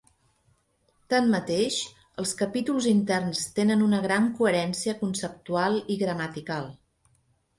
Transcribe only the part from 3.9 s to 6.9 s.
gran coherència conceptual i gramatical.